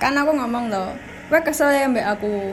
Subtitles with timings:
[0.00, 0.90] kan aku ngomong loh
[1.30, 2.50] gue kesel ya mbak aku.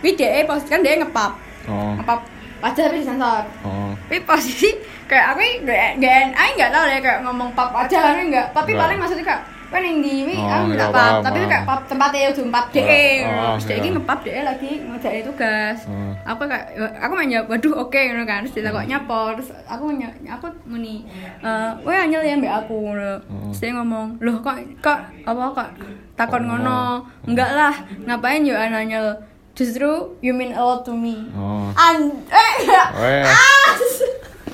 [0.00, 1.36] Wih dia pos kan dia ngepap.
[1.68, 1.94] Oh.
[1.94, 2.24] ngepap
[2.62, 3.90] wajah tapi disensor Oh.
[4.06, 4.70] tapi posisi
[5.10, 8.72] kayak aku gak gak aku nggak tahu deh kayak ngomong pap aja kan enggak tapi
[8.74, 9.42] paling maksudnya kayak
[9.72, 12.44] kan yang di wi Oh, aku iya, nggak pap paham, tapi kayak pap tempatnya udah
[12.52, 13.80] pap de Oh, terus dia iya.
[13.80, 16.12] ini ngepap de lagi ngerjain tugas Oh.
[16.22, 16.66] aku kayak
[17.00, 19.84] aku main jawab waduh oke ngono kan terus dia kok nyapor terus aku
[20.28, 21.08] aku muni
[21.40, 23.48] eh weh anyel ya mbak aku Oh.
[23.48, 25.68] terus dia ngomong loh kok kok apa kok
[26.14, 26.46] takon Oh.
[26.52, 26.78] ngono
[27.24, 29.16] enggak lah ngapain yo anyel
[29.52, 29.88] justru
[30.20, 31.72] you mean a lot to me Oh.
[31.72, 32.84] An eh ya.
[32.94, 33.24] Weh.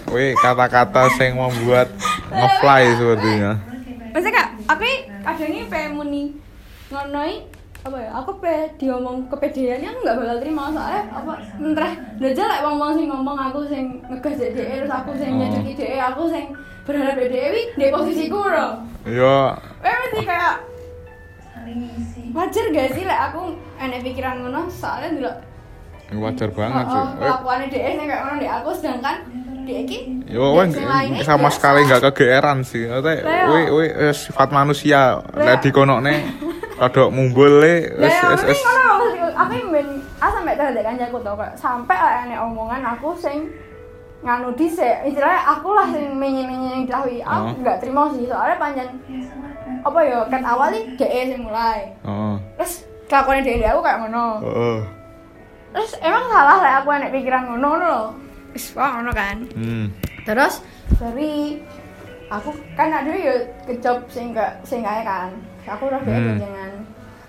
[0.08, 1.92] Wih, kata-kata yang membuat
[2.32, 3.52] ngefly sepertinya.
[4.08, 6.22] Maksudnya kak, aku ini kadang ini pengen muni
[6.88, 7.34] ngonoi
[7.78, 8.10] apa ya?
[8.18, 11.92] Aku pe diomong kepedean aku nggak bakal terima soalnya apa entreh
[12.26, 15.38] aja lah wong wong sing ngomong aku sing ngegas dek terus aku sing Oh.
[15.38, 16.44] nyeduki dek aku sing
[16.82, 18.72] berharap dek dewi di posisiku loh.
[19.06, 20.54] Yo, Eh mesti kayak
[22.34, 23.40] wajar gak sih lah aku
[23.78, 25.32] enek pikiran ngono soalnya dulu
[26.24, 26.96] wajar banget sih.
[26.96, 29.16] oh, Weh, kelakuannya dek kayak ngono dek aku sedangkan
[29.70, 32.84] iki Yo, lainnya sama sekali nggak kegeeran sih.
[32.84, 35.20] Maksudnya, wih, eh, sifat manusia.
[35.32, 36.24] Lah di konokne
[36.78, 38.60] rada mumbul le, wis wis wis.
[39.34, 39.86] aku ben
[40.18, 43.46] ah sampe terhadap kancaku tau kayak sampai lah enek omongan aku sing
[44.18, 47.54] nganu dhisik istilahnya aku lah sing menye-menye diketahui aku Oh.
[47.56, 48.90] nggak terima sih soalnya panjang
[49.80, 52.34] apa ya ket awal nih DE sing mulai Oh.
[52.58, 54.78] terus kelakuan DE aku kayak ngono Oh.
[55.70, 58.06] terus emang salah lah aku enek pikiran ngono ngono loh
[58.50, 59.86] wis wah ngono kan Hmm.
[60.22, 60.60] terus
[60.94, 61.60] dari
[62.26, 65.32] aku kan ada ya kejob sing gak sing kae kan
[65.64, 66.38] aku udah kayak Hmm.
[66.38, 66.72] jangan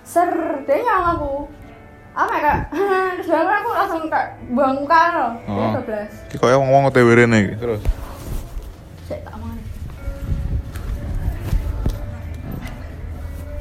[0.01, 0.29] ser
[0.63, 1.31] dia nyang aku
[2.11, 2.59] apa ya kak
[3.15, 5.71] terus baru aku langsung kayak buang muka loh dia Oh.
[5.77, 7.53] 12 Iki koyo ngomong OTW rene iki.
[7.55, 7.81] Terus.
[9.05, 9.47] saya tak mau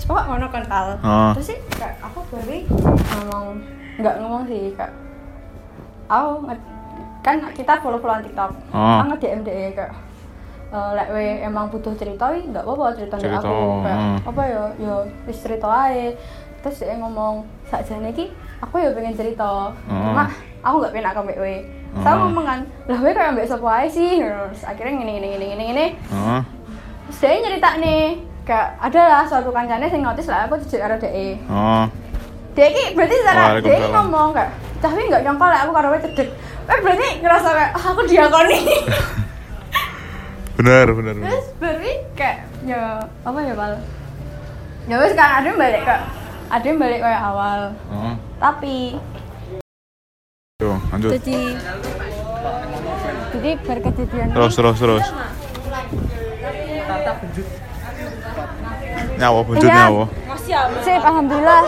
[0.00, 1.30] Pokok ngono kan kal Oh.
[1.36, 3.60] terus sih kayak aku beri ngomong
[3.98, 4.88] nggak ngomong sih kak
[6.08, 6.48] aku
[7.20, 8.50] kan kita follow followan tiktok.
[8.70, 9.02] Oh.
[9.02, 9.92] aku nge DM dia kayak
[10.68, 13.58] eh, lek we emang butuh cerita nggak apa-apa cerita Cerita, aku.
[13.82, 14.16] Kayak hmm.
[14.26, 16.06] apa ya ya wis cerita aja
[16.58, 17.34] terus dia ngomong
[17.64, 18.26] sakjane iki
[18.58, 19.70] aku ya pengen cerita.
[19.86, 20.24] Cuma
[20.60, 21.54] aku nggak pengen aku mbek we.
[21.88, 22.20] Aku Oh.
[22.26, 24.20] ngomong kan lah we kayak mbek sapa ae sih?
[24.20, 26.40] Terus akhirnya gini gini gini gini gini Oh.
[27.08, 28.02] terus dia nyerita nih
[28.44, 31.40] kayak ada lah suatu kancane sing notice lah aku jujur karo DE
[32.52, 36.28] dia ini berarti secara dia ngomong kayak tapi nggak nyangka lah aku karo we cedek
[36.68, 38.60] eh berarti ngerasa kayak ah, aku diakoni
[40.54, 41.14] Bener, bener.
[41.14, 41.30] bener.
[41.30, 42.82] terus berarti kayak ya
[43.22, 43.72] apa ya pal
[44.84, 45.96] ya wes kan ada yang balik ke
[46.48, 48.14] ada yang balik kayak awal Oh.
[48.36, 48.98] tapi
[50.58, 51.10] Yo, lanjut.
[51.14, 51.38] jadi
[53.30, 55.06] jadi berkejadian Terus, terus, terus.
[59.14, 59.76] Nyawa, buncut Iya.
[59.78, 60.04] nyawa.
[60.48, 61.62] Sip alhamdulillah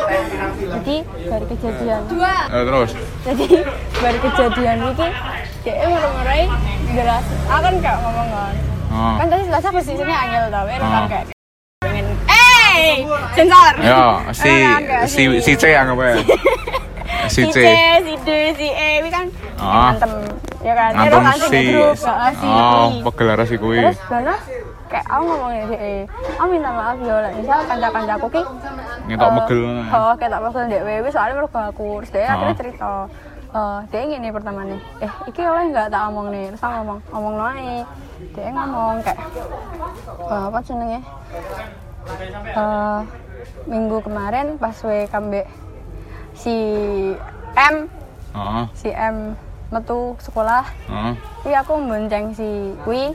[0.56, 0.96] jadi
[1.26, 2.90] baru kejadian dua Eh, terus.
[3.22, 3.46] jadi
[3.94, 5.08] baru kejadian ini
[5.60, 6.42] dia ngurung-ngurai
[6.90, 8.54] jelas aku kan kayak ngomong kan
[8.90, 9.14] Oh.
[9.16, 11.06] kan tadi selasa posisinya angel tau ya Ah.
[11.06, 11.24] kayak
[11.80, 14.02] pengen eh sensor Yo,
[14.40, 16.18] si Kan si si C anggap aja.
[17.28, 17.56] Si si C.
[17.56, 17.68] C
[18.02, 19.26] si D si E ini kan
[19.56, 19.94] Ah.
[19.94, 20.10] ngantem
[20.60, 23.78] ya kan Ngantem kan sing si grup heeh, si Oh, pegelar si kuwi.
[23.80, 24.34] terus baru
[24.86, 26.02] kayak aku ngomongin dia
[26.34, 28.42] aku minta maaf ya lah misal kanca-kancaku ki
[29.06, 29.60] Ngetok eh, megel.
[29.88, 32.58] oh kayak tak megel dek wewe soalnya mergo aku terus dia akhirnya Oh.
[32.58, 32.90] cerita
[33.50, 36.74] eh dia ingin nih pertama nih eh iki oleh nggak tak omong nih terus aku
[36.76, 37.72] ngomong ngomong noai
[38.30, 39.18] dia ngomong kayak
[40.20, 41.00] eh, apa jenenge
[42.46, 42.98] eh
[43.64, 45.46] minggu kemarin pas we kambek
[46.32, 46.54] si
[47.56, 47.76] M
[48.30, 48.64] Heeh.
[48.72, 49.16] si M
[49.70, 51.14] metu sekolah Heeh.
[51.46, 52.46] Iya aku bonceng si
[52.82, 53.14] Kui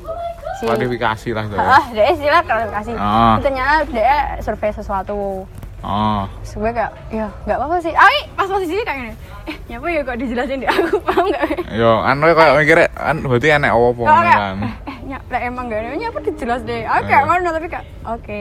[0.55, 1.55] si Klarifikasi lah itu.
[1.55, 3.35] ah dia istilah klarifikasi Ah.
[3.37, 5.43] ternyata dia survei sesuatu
[5.79, 6.25] Oh.
[6.41, 9.13] Terus gue kayak ya nggak apa-apa sih ah pas posisi kayak gini
[9.45, 13.47] eh nyapa ya kok dijelasin di aku paham nggak Yo, anu kayak mikirnya kan berarti
[13.51, 14.57] enek opo Oh, kan.
[14.57, 17.27] eh, eh nyap, lah emang gak ada nyapa dijelas deh aku kayak Eh.
[17.29, 18.39] ngono tapi kayak oke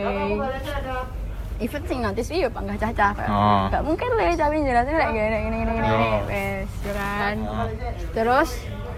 [1.56, 2.60] Even sing notice iya pak?
[2.60, 3.62] Nggak caca Oh.
[3.70, 5.86] nggak mungkin lah tapi jelasin kayak gini gini gini gini.
[5.86, 6.18] Yo.
[6.26, 7.36] wes ya kan.
[8.10, 8.50] Terus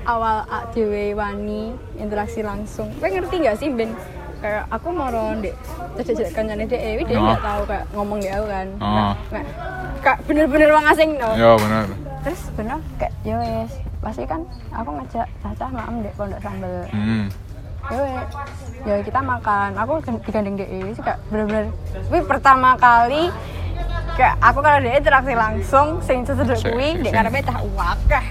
[0.05, 1.63] awal ADW wani
[1.97, 2.89] interaksi langsung.
[2.97, 3.93] Gue ngerti nggak sih Ben?
[4.37, 5.57] Kayak aku mau dek
[5.97, 8.67] cedek kan jadi dek Ewi dia nggak tahu kayak ngomong di aku kan.
[8.79, 8.89] Oh.
[8.89, 9.45] Nah, nah,
[10.01, 11.85] kayak bener-bener orang asing no Yo, bener.
[12.21, 13.73] terus bener kayak ya wes.
[14.01, 16.85] Pasti kan aku ngajak caca maem dek pondok sambel.
[16.89, 17.27] Hmm.
[17.87, 18.29] Ya wes
[18.83, 19.71] ya kita makan.
[19.77, 21.71] Aku digandeng dek sih kayak bener-bener.
[21.93, 23.31] Tapi pertama kali
[24.15, 28.27] kayak aku kalau dia interaksi langsung sing Sing- kuwi dek karepe tak wakah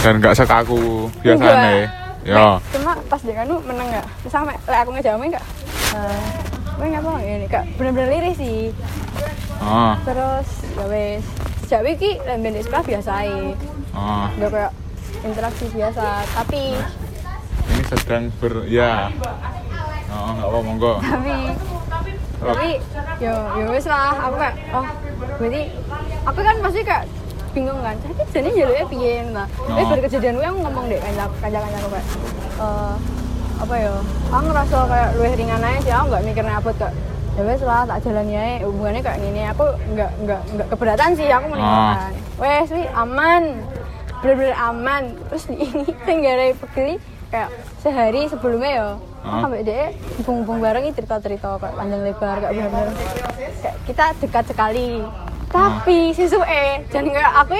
[0.00, 1.90] Dan gak sekaku biasanya.
[2.26, 5.46] Mek, cuma pas dia kan meneng gak terus sama lek aku ngejawabnya gak
[5.92, 6.22] eh
[6.76, 7.10] gue ngapa?
[7.18, 8.62] Ini kak bener-bener liris sih.
[9.58, 9.94] Oh.
[10.04, 11.24] terus ya wes
[11.62, 13.40] sejak iki lek mbek di sekolah biasa ae
[13.92, 14.26] Oh.
[14.32, 14.72] udah kayak
[15.22, 16.06] interaksi biasa.
[16.34, 16.62] Tapi
[17.86, 19.10] sedang ber ya.
[20.08, 20.92] Oh, enggak apa monggo.
[20.98, 21.34] tapi
[22.36, 22.68] tapi
[23.18, 24.86] yo yo wes lah aku kayak oh
[25.36, 25.62] berarti
[26.22, 27.04] aku kan pasti kayak
[27.50, 29.88] bingung kan tapi jadi jalurnya piye nah tapi Oh.
[29.88, 32.06] baru kejadian gue aku ngomong deh kanjak kanjak kanjak aku kayak
[32.56, 32.94] eh
[33.56, 33.92] apa ya
[34.28, 36.92] aku ngerasa kayak luwih ringan aja sih aku nggak mikirnya apa kak
[37.36, 39.64] ya wes lah tak jalani aja hubungannya kayak gini aku
[39.96, 43.42] nggak nggak nggak keberatan sih aku meninggalkan wes wi aman
[44.20, 46.96] bener-bener aman terus di ini tinggalnya pegeli
[47.30, 47.50] kayak
[47.82, 48.88] sehari sebelumnya ya
[49.26, 49.42] Ah.
[49.42, 49.90] sampai dia
[50.22, 52.94] hubung-hubung bareng cerita-cerita kayak panjang lebar kayak bener-bener
[53.58, 54.90] kayak kita dekat sekali
[55.50, 57.58] tapi sesuai dan kayak aku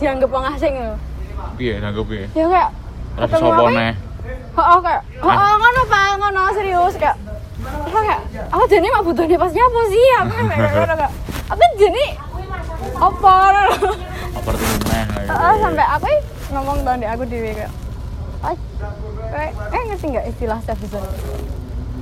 [0.00, 0.96] dianggap orang asing loh
[1.60, 2.24] Piye nangkep piye?
[2.32, 2.70] ya kayak
[3.12, 3.64] Rasa ketemu aku,
[4.56, 7.16] oh, oh kayak oh, oh ngono pak ngono serius kayak
[7.60, 11.12] apa kayak aku jadi mah butuh nih pas nyapa sih aku kayak
[11.52, 12.04] aku jadi
[12.96, 13.36] apa
[14.88, 15.04] meh.
[15.12, 15.34] kayak gitu.
[15.36, 16.08] oh, sampai aku
[16.56, 17.72] ngomong tahun di aku ah kayak
[19.32, 21.10] eh ngerti nggak istilah safe zone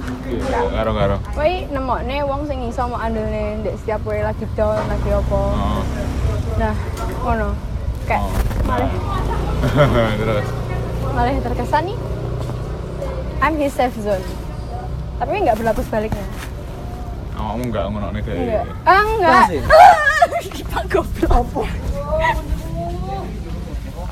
[0.01, 1.17] Iya, Karo karo.
[1.35, 5.37] Kowe nemokne wong sing iso mau andelne ndek setiap kowe lagi down, lagi apa.
[5.37, 5.83] Oh.
[6.57, 6.75] Nah,
[7.21, 7.49] ngono.
[8.07, 8.33] Kayak Oh.
[8.65, 8.91] malah
[10.23, 10.47] Terus.
[11.11, 11.99] malah terkesan nih
[13.43, 14.25] I'm his safe zone.
[15.19, 16.25] Tapi nggak berlaku sebaliknya.
[17.37, 18.35] Awakmu enggak ngono nih deh.
[18.39, 18.65] Enggak.
[18.87, 19.45] Ah, enggak.
[20.73, 21.67] Pak goblok.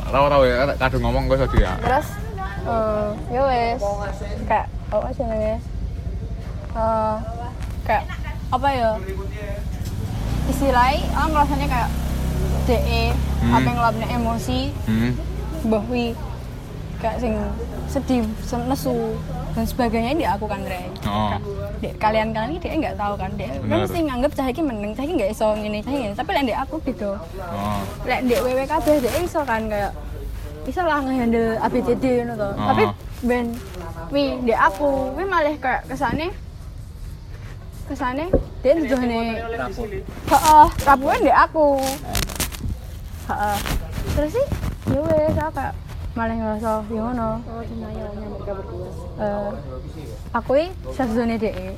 [0.04, 1.72] Tahu-tahu ya, kadang ngomong kok tadi ya.
[1.78, 2.08] Terus
[2.64, 3.80] eh ya wes
[4.44, 5.58] kayak apa sih namanya?
[6.74, 7.16] Eh
[7.84, 8.04] kayak
[8.48, 8.90] apa ya?
[10.48, 11.90] Istilahnya, aku ngerasanya kayak
[12.64, 13.02] DE,
[13.38, 13.52] Hmm.
[13.52, 15.12] apa yang emosi, Hmm.
[15.68, 16.16] bahwi
[16.98, 17.36] kayak sing
[17.86, 18.24] sedih,
[18.64, 19.12] nesu
[19.52, 20.88] dan sebagainya ini aku kan Rey.
[21.04, 21.36] Oh.
[21.78, 24.90] Dek, kalian kalian ini dia nggak tahu kan dia kan mesti nganggep cah iki meneng
[24.92, 27.80] cah iki nggak iso ngene cah iki tapi lek ndek aku beda Oh.
[28.02, 29.94] lek ndek wewe kabeh dia iso kan kayak
[30.68, 32.48] iso lah ngehandle ABCD ngono to.
[32.52, 32.66] Oh.
[32.68, 32.84] tapi
[33.24, 33.46] ben
[34.12, 36.28] wi ndek aku wi malah kayak kesane
[37.88, 38.28] kesane
[38.60, 39.20] dia nduduhne
[40.28, 41.66] heeh rapuhe ndek aku.
[43.32, 43.58] Heeh
[44.12, 44.46] terus sih
[44.92, 45.74] ya wes aku kayak
[46.12, 47.30] malah ngerasa ya ngono.
[49.18, 49.50] Eh,
[50.36, 51.68] aku ini safe zone DE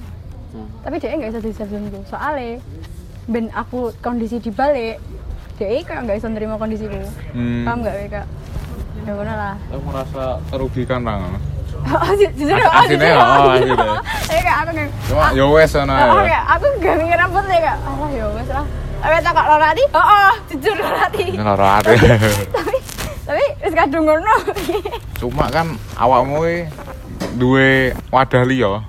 [0.82, 2.58] tapi DE nggak bisa jadi safe zone ku soalnya
[3.30, 4.98] ben aku kondisi dibalik
[5.62, 6.98] DE kayak nggak bisa nerima kondisiku.
[7.36, 7.62] Hmm.
[7.62, 8.26] paham nggak kak
[9.10, 11.18] ya bener lah Aku merasa terugikan lah.
[11.98, 13.76] oh ju- jujur As- oh jujur ya, oh jujur.
[14.30, 16.06] Tapi kayak aku kayak Cuma ya wes oh ya.
[16.22, 18.66] kayak aku gak mikir apa ya kak alah ya wes lah
[19.00, 21.94] tapi tak kok lorati oh oh jujur lorati Ini loro ati.
[22.54, 22.76] tapi
[23.24, 24.34] tapi wis kadung ngono
[25.16, 25.66] Cuma kan
[25.96, 26.68] awakmu
[27.32, 27.70] duwe
[28.08, 28.84] wadah liya.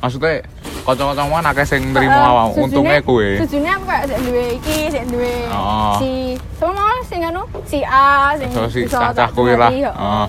[0.00, 0.44] Maksudnya
[0.84, 2.52] kanca-kancamu kan akeh sing nrimo awakmu.
[2.62, 3.28] Untunge kowe.
[3.40, 5.96] sejune aku kayak sik duwe iki sik duwe Oh.
[5.96, 6.10] si
[6.54, 9.72] sama mau sing anu si A sing So si cacah kowe lah.
[9.72, 9.88] heeh.
[9.88, 10.26] Heeh.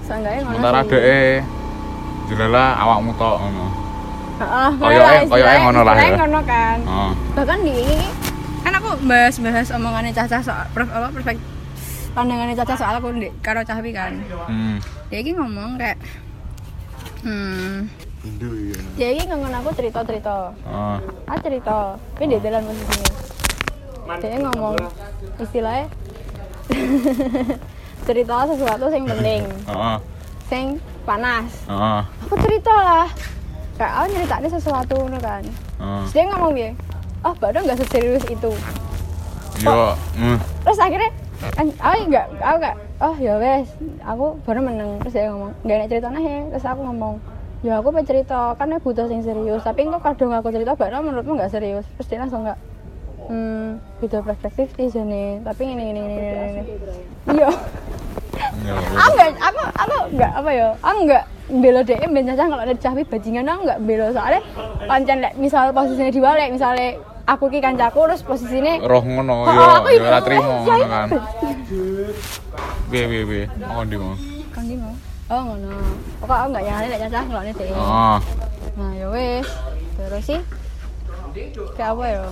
[0.00, 1.18] Seenggaknya ngono Sementara dheke
[2.26, 3.66] jelela awakmu tok ngono.
[4.36, 6.08] Heeh, lah, koyoke istilahnya- ngono lah ya.
[6.14, 6.76] ngono kan.
[6.78, 7.10] Heeh.
[7.34, 7.76] Bahkan di
[8.62, 11.40] kan aku bahas-bahas omongannya Caca soal apa perfect
[12.12, 13.10] pandangannya Caca soal aku
[13.42, 14.22] karo Cahwi kan.
[14.46, 14.78] Hmm.
[15.06, 15.98] Dia ini ngomong kayak
[17.22, 17.90] hmm,
[18.26, 18.78] Indo ya.
[18.98, 20.50] dia ini ngomong aku cerita-cerita.
[20.66, 20.96] Heeh.
[21.30, 23.10] Ah cerita, tapi di dalam posisinya.
[24.18, 24.74] Dia ngomong
[25.38, 25.86] istilahnya
[28.06, 29.96] cerita sesuatu yang penting, Heeh.
[30.50, 30.68] yang
[31.06, 31.50] panas.
[31.70, 32.00] Heeh.
[32.26, 33.08] Aku cerita lah.
[33.78, 35.42] Kayak aku nyeritain sesuatu ngono kan.
[35.46, 36.02] Heeh.
[36.10, 36.70] Terus dia ngomong dia,
[37.22, 38.50] oh baru nggak seserius itu.
[39.62, 40.36] Yo, hmm.
[40.66, 41.10] Terus akhirnya,
[41.56, 43.70] kan, aku nggak, aku nggak, oh ya wes,
[44.04, 45.00] aku baru menang.
[45.00, 46.36] Terus dia ngomong, nggak enak cerita ya.
[46.52, 47.14] Terus aku ngomong,
[47.64, 49.62] ya aku pengen cerita, kan ya butuh yang serius.
[49.64, 51.86] Tapi kok kadang aku cerita, baru menurutmu nggak serius.
[51.96, 52.58] Terus dia langsung nggak,
[53.32, 53.66] hmm,
[54.02, 55.40] beda perspektif di sini.
[55.40, 56.62] Tapi ini, ini, ini, ini, ini.
[57.36, 57.48] Iya.
[58.96, 63.02] Aku nggak aku aku nggak apa ya aku nggak belo DM caca kalau ada cawi
[63.06, 64.40] bajingan aku nggak belo soalnya
[64.84, 69.88] pancen lek misal posisinya dibalik misalnya aku ki kancaku terus posisinya roh ngono yo aku
[69.88, 71.08] yo iku, ora trimo ya kan.
[72.86, 73.44] Piye piye piye.
[73.66, 74.14] Oh ndi mau.
[74.54, 74.94] kan di mau
[75.26, 75.70] oh ngono
[76.18, 78.18] pokok aku nggak nyalain lek caca kalau DM Oh.
[78.76, 79.46] nah ya wes
[79.96, 80.40] terus sih
[81.72, 82.22] kayak apa ya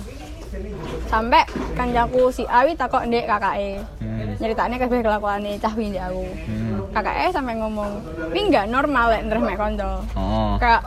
[1.05, 4.31] sampai kancaku si Awi takok ndek kakake Hmm.
[4.37, 6.79] nyeritanya kabeh kelakuane cahwi ndek aku Hmm.
[6.91, 7.91] kakaknya sampai ngomong
[8.31, 10.55] ini nggak normal lek ngereh mek konco Oh.
[10.55, 10.81] kayak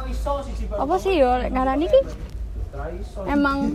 [0.72, 2.00] apa sih yo lek ngarani ki
[3.26, 3.68] emang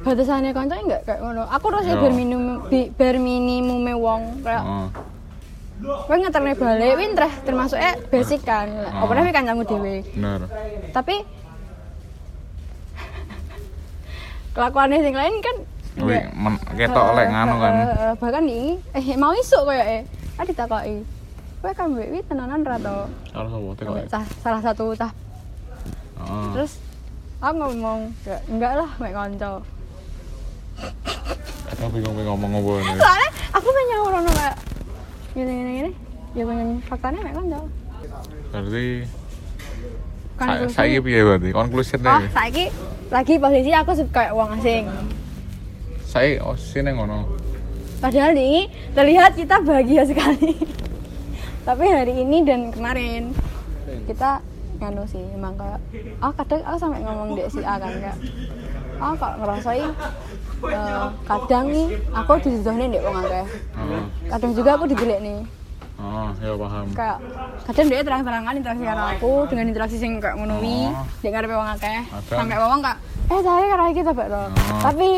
[0.00, 4.88] batasannya kanca enggak kayak ngono aku terus ya berminimum bi- berminimume wong kayak Oh.
[5.76, 8.64] Kowe ngeterne balik win treh termasuk eh basic kan.
[8.86, 9.96] Apa namanya kancamu dhewe?
[10.12, 10.40] Bener.
[10.90, 11.20] tapi
[14.52, 15.56] kelakuannya sing lain kan
[15.96, 17.72] Wih, men- ketok lek nganu kan.
[17.72, 20.04] Eh, eh, bahkan ini eh mau isuk koyo eh.
[20.36, 21.00] Ah ditakoki.
[21.60, 22.96] Kowe kan mbek wi tenanan ra to?
[23.32, 23.52] Salah.
[23.56, 26.48] Ambek cah- salah satu Heeh.
[26.52, 26.80] terus
[27.38, 29.60] aku ngomong "Ya, enggak lah mek kanca.
[31.66, 32.92] Aku bingung-bingung ngomong apa ini.
[32.96, 34.56] soalnya aku pengen nyawurono kayak
[35.36, 35.90] gini gini
[36.32, 37.60] ya pengen faktanya mek kanca
[38.48, 38.86] Berarti
[40.36, 41.48] Kan sa- terus saiki piye berarti?
[41.52, 41.64] Oh
[42.32, 42.64] saiki
[43.08, 44.84] lagi posisi aku kayak uang asing.
[46.04, 47.24] Saiki oh sini ngono.
[47.96, 50.52] padahal ini terlihat kita bahagia sekali.
[51.68, 53.32] Tapi hari ini dan kemarin
[54.04, 54.44] kita
[54.76, 55.80] nganu sih emang kayak
[56.20, 58.18] ah kadang aku sampai ngomong dek si A kan kayak
[59.00, 59.88] ah kok ngerasain
[60.58, 64.02] eh, kadang nih aku dijodohin dek wong akeh Heeh.
[64.28, 65.40] kadang juga aku dijelek nih
[65.96, 66.84] Oh, ya paham.
[66.92, 67.18] kayak
[67.64, 71.04] kadang dia terang-terangan interaksi karo aku dengan interaksi sing kayak ngono wi Oh.
[71.18, 72.96] dia ngarepe wong akeh sampai ngomong kak
[73.26, 74.48] eh saya karo iki ta Pak Oh.
[74.82, 75.08] tapi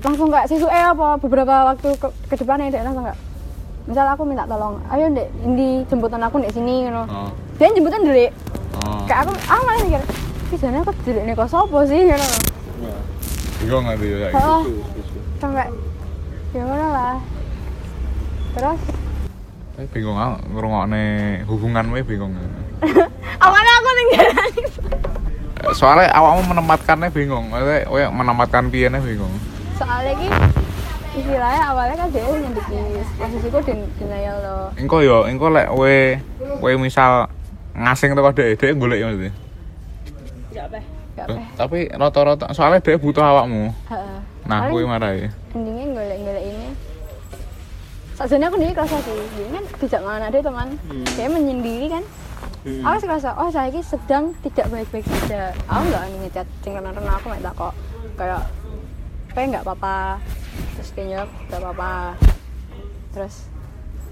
[0.00, 3.18] langsung kayak sesuai apa beberapa waktu ke, ke depannya dia langsung kayak
[3.82, 7.30] misal aku minta tolong ayo dek ini jemputan aku di sini ngono Oh.
[7.56, 8.20] dia jemputan dulu
[8.78, 9.00] Oh.
[9.04, 10.02] kayak aku ah malah mikir
[10.50, 12.26] ih jane aku dulu nih kok sopo sih ngono
[13.70, 14.34] Bingung nggak dia saiki?
[14.42, 14.62] oh
[15.38, 15.70] sampai
[16.50, 17.16] ya ngono lah
[18.58, 18.80] terus
[19.78, 21.04] Tapi bingung ah ngrungokne
[21.46, 22.34] hubungan wae bingung.
[23.46, 24.52] awalnya aku tinggalan
[25.70, 27.46] Soalnya awakmu menempatkannya bingung.
[27.46, 29.30] Maksudnya kowe menempatkan piye bingung.
[29.78, 30.26] soalnya ki
[31.22, 33.72] istilahnya awalnya kan dia nyendikis posisiku di
[34.02, 35.94] denial loh Engko yo, engko lek kowe
[36.58, 37.30] kowe misal
[37.78, 39.30] ngasing teko dhek, dhek golek ya mesti.
[40.50, 43.68] gak apa gak apa Tapi rata-rata soalnya dhek butuh awakmu.
[43.92, 44.18] Heeh.
[44.48, 45.28] Nah, kowe marai.
[45.54, 46.68] endingnya golek-golek ini
[48.20, 50.76] Sajane aku nih kerasa sih, dia kan tidak mana dia teman,
[51.16, 52.04] dia menyendiri kan.
[52.60, 55.56] Aku sih kerasa, oh saya ini sedang tidak baik-baik saja.
[55.64, 57.72] Aku nggak ngechat, sing renang aku main kok
[58.20, 58.44] kayak,
[59.32, 60.20] kayak nggak apa-apa.
[60.76, 61.92] Terus dia jawab nggak apa-apa.
[63.16, 63.34] Terus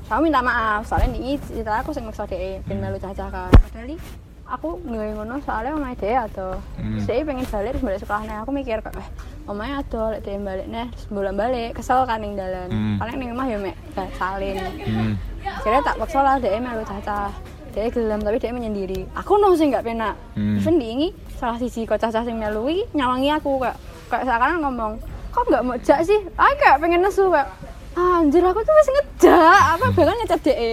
[0.08, 3.52] aku minta maaf, soalnya ini cerita aku sing maksa dia, pengen melu caca kan.
[3.52, 4.00] Padahal ini
[4.48, 6.98] aku nggak ngono soalnya omah dia atau Hmm.
[7.04, 8.34] saya pengen balik terus balik sekolahnya.
[8.42, 9.08] Aku mikir eh
[9.44, 12.68] omahnya ada lek dia balik nih terus bolak balik kesel kan ning dalan.
[12.72, 12.96] Hmm.
[12.96, 14.56] paling ning omah ya mek gak salin.
[14.56, 15.12] Hmm.
[15.44, 17.28] akhirnya tak paksa lah dia melu caca.
[17.76, 19.00] Dia gelem tapi dia menyendiri.
[19.12, 20.16] Aku no sih nggak pena.
[20.32, 20.56] Hmm.
[20.56, 23.76] even diingi salah sisi kok caca sing melu iki nyawangi aku kayak
[24.08, 24.92] kayak seakan ngomong
[25.28, 26.18] kok nggak mau jak sih?
[26.34, 27.52] Aku kayak pengen nesu kayak
[27.94, 29.60] ah, anjir aku tuh masih ngejak.
[29.76, 30.70] Apa bahkan ngecat DE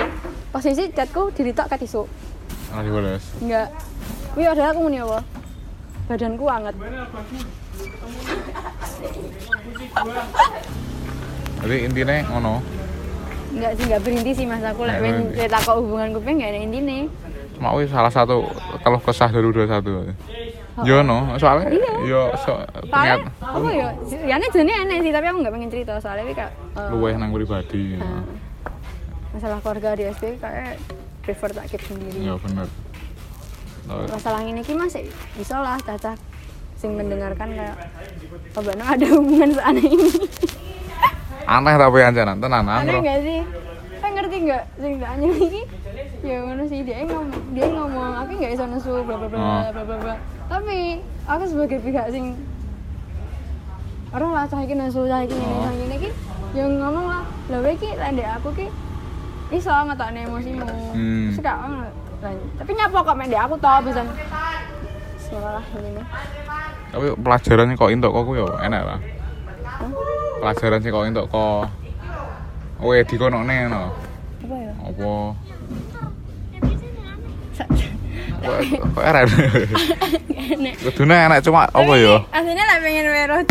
[0.56, 2.08] posisi chatku diritok kat isu
[2.82, 3.24] Dibales.
[3.40, 3.68] Enggak.
[4.36, 5.20] Wih, ada aku muni apa?
[6.06, 6.76] Badanku anget.
[11.62, 12.54] Jadi intinya ngono.
[13.56, 16.60] Enggak sih, enggak berhenti sih mas aku lek Nggak cerita kok hubungan gue enggak ada
[16.60, 16.98] intine.
[17.56, 18.52] Mau salah satu
[18.84, 20.04] kalau kesah dari dua satu.
[20.84, 21.92] Yo no, soalnya Iya.
[22.04, 22.60] yo so
[22.92, 23.88] Soalnya apa ya?
[24.28, 27.96] Yane jane aneh sih, tapi aku enggak pengen cerita soalnya kayak eh, luweh nang pribadi.
[27.96, 28.22] eh,
[29.32, 30.76] masalah keluarga di SD kayak
[31.26, 32.22] prefer tak keep sendiri.
[32.24, 32.68] Ya bener.
[33.84, 36.14] Tapi- Masalah ini ki masih bisa lah caca
[36.76, 37.76] sing mendengarkan kayak
[38.52, 40.10] oh Nong ada hubungan seaneh ini.
[41.48, 43.40] Aneh tapi anjaran tenan aneh nggak sih
[43.96, 45.62] kan ngerti nggak sing tak aneh lagi
[46.22, 49.62] ya ngono sih dia ngomong dia ngomong aku nggak bisa nesu bla bla bla Oh.
[49.70, 50.16] bla bla bla
[50.46, 52.34] tapi aku sebagai pihak sing
[54.10, 55.62] orang lah cah iki nesu cah iki ini Oh.
[55.62, 56.10] cah ini ki
[56.54, 58.68] yang ngomong lah lah wae ki lek aku ki
[59.54, 60.66] iso ngetokne emosimu.
[60.96, 61.30] Hmm.
[61.38, 63.42] kak oh, lah, tapi nyapa kok mek ndek?
[63.46, 64.08] Aku tau pesan
[65.22, 66.02] salah ini.
[66.90, 69.00] Tapi pelajarannya kok entuk kok yo enak lah.
[70.42, 71.70] Pelajaran sih kok entuk kok.
[72.76, 73.84] Kowe dikonokne ngono.
[74.46, 74.74] apa ya?
[74.86, 75.14] Apa?
[78.46, 79.24] Kok enek
[80.86, 82.22] Kudune enak cuma apa yo?
[82.30, 83.42] Aslinya lah pengen weruh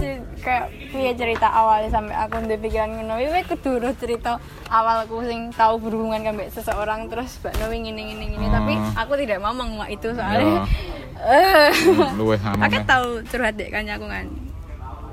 [0.45, 3.17] kayak piye cerita awalnya sampai aku ndek pikiran ngono.
[3.17, 4.37] Wih kudu cerita
[4.69, 8.93] awalku sing tahu berhubungan kan mbek seseorang terus Mbak Novi ngene ngene ngene tapi Oh.
[9.01, 10.17] aku tidak mau menguak itu Ya.
[10.21, 10.61] soalnya
[11.25, 11.73] eh
[12.61, 14.27] aku tahu curhat dek kan aku kan.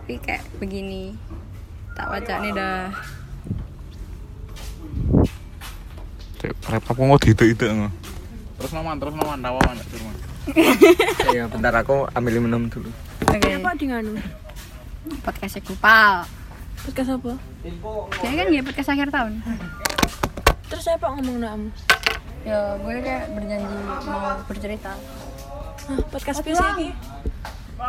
[0.03, 1.15] Tapi kayak begini.
[1.95, 2.91] Tak wacane dah.
[6.41, 7.89] Rep aku mau didik-didik ngono.
[8.57, 10.01] Terus noman, terus noman, tawaman terus.
[11.31, 12.89] Iya, bentar aku ambil minum dulu.
[13.29, 13.61] Oke.
[13.61, 14.17] Apa di nganu?
[15.01, 16.29] Podcast Kupal.
[16.79, 17.33] Podcast apa?
[18.13, 19.33] Kayak kan ya podcast akhir tahun.
[20.67, 21.59] Terus saya pak ngomong nam.
[22.41, 24.93] Ya gue kayak berjanji mau bercerita.
[25.81, 26.89] Hah, podcast biasa iki.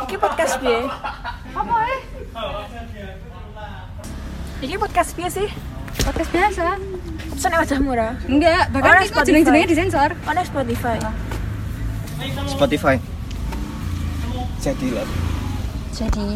[0.03, 0.79] Iki podcast piye?
[1.53, 1.99] Apa eh?
[4.59, 5.47] Iki podcast piye sih?
[5.99, 6.65] Podcast biasa.
[7.29, 8.13] Pesan wajah murah.
[8.25, 9.25] Enggak, Oh, bahkan itu Spotify.
[9.27, 10.09] jeneng-jenengnya disensor.
[10.23, 10.97] Mana Spotify?
[12.49, 12.95] Spotify.
[14.59, 15.07] Jadi lah.
[15.93, 16.29] Jadi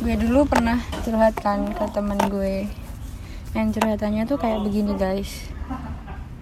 [0.00, 2.66] gue dulu pernah curhat kan ke temen gue
[3.54, 5.54] yang curhatannya tuh kayak begini guys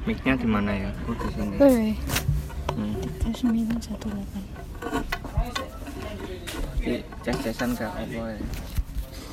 [0.02, 0.90] Mic-nya di mana ya?
[1.06, 1.54] Oh, di sini.
[1.62, 1.88] Woi,
[2.75, 2.99] Hmm.
[3.30, 4.42] sembilan satu delapan.
[6.82, 8.38] Di kayak apa ya?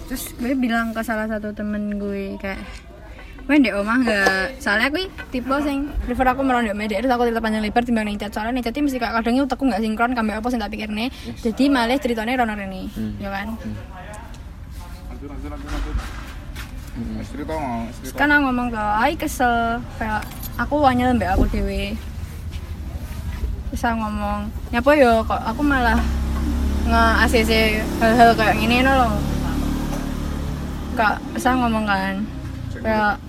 [0.05, 2.61] Terus gue bilang ke salah satu temen gue kayak
[3.49, 7.41] Gue di omah gak, soalnya aku tipe sing prefer aku merondok media terus aku cerita
[7.41, 10.37] panjang lebar timbang ning chat soalnya ning chat mesti kayak kadang otakku gak sinkron kambek
[10.37, 11.09] apa sing tak pikirne
[11.41, 13.17] jadi malah ceritanya rono rene Hmm.
[13.17, 13.57] ya kan
[15.19, 15.95] lanjut lanjut lanjut lanjut.
[17.19, 19.83] Wis cerita mau wis cerita kan aku ngomong ke ai kesel.
[19.99, 20.23] Kayak
[20.55, 21.43] aku wanyel mbak aku
[23.69, 25.19] terus aku ngomong nyapa yo?
[25.27, 25.99] Kok aku malah
[26.87, 27.51] nge ACC
[27.99, 29.13] hal-hal kayak gini no loh
[30.95, 32.15] kak aku ngomong kan.
[32.79, 33.19] Kayak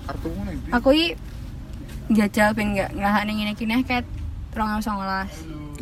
[0.71, 1.05] aku i
[2.11, 4.07] jajal ben nggak nggak nih gini gini kayak
[4.55, 5.31] rong songolas.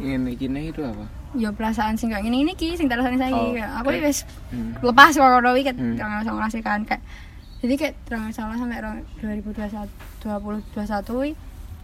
[0.02, 1.19] Ini gini itu apa?
[1.32, 4.06] Ya perasaan sing kayak gini ini ki sing terasane saya Oh, kayak aku i oke.
[4.06, 4.20] wis
[4.50, 4.74] Hmm.
[4.82, 5.94] lepas kok kalau ket Hmm.
[5.96, 7.02] rong songolas kan kayak
[7.60, 9.86] jadi kayak rong songolas sampai rong 2021
[10.18, 11.30] 2021 wi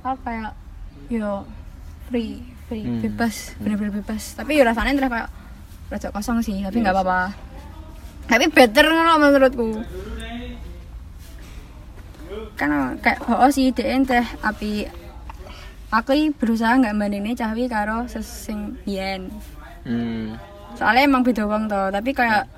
[0.02, 0.52] aku kayak
[1.08, 1.46] yo
[2.08, 3.02] free free Hmm.
[3.04, 5.30] bebas bener-bener bebas tapi yo rasanya terus kayak
[5.86, 7.00] rada kosong sih tapi nggak Yes.
[7.00, 7.22] apa-apa
[8.26, 9.70] tapi better ngono menurutku
[12.56, 14.88] kan kayak oh sih DN teh api
[15.96, 19.32] aku berusaha nggak bandingin cahwi karo sesing yen
[19.86, 20.34] Hmm.
[20.74, 22.50] soalnya emang beda wong toh tapi kayak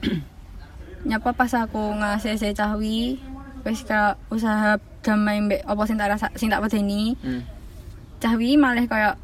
[1.08, 3.20] nyapa pas aku ngasih saya cahwi
[3.68, 7.12] wis kayak usaha damai mbek apa sing tak rasa sing tak wedeni.
[7.20, 7.44] Hmm.
[8.16, 9.20] cahwi malah kayak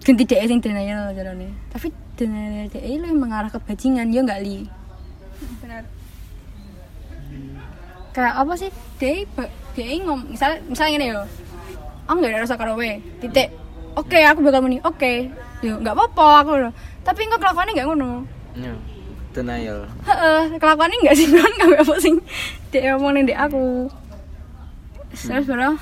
[0.00, 4.64] ganti dhek sing denial jarane tapi denial dhek lu mengarah ke bajingan yo enggak li?
[5.60, 5.84] Benar
[8.16, 8.72] kayak apa sih?
[8.96, 9.28] Dhek
[9.76, 11.22] dhek ngom misal misal ngene yo
[12.04, 12.76] aku nggak ada rasa karo
[13.22, 13.48] titik.
[13.94, 15.30] Oke aku bakal muni oke.
[15.64, 16.72] Yo nggak apa-apa aku loh
[17.04, 18.12] tapi enggak kelakuannya nggak ngono?
[18.56, 18.74] Ya.
[19.34, 19.90] Denial.
[20.06, 22.14] Heeh, kelakuannya nggak sinkron kami apa sing
[22.70, 23.90] dia ngomongin di aku.
[25.10, 25.74] Terus baru